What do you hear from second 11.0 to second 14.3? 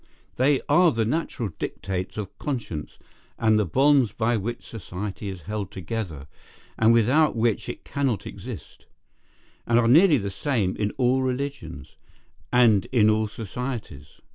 religions, and in all societies.